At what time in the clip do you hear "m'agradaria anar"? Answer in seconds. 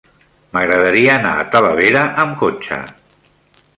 0.55-1.33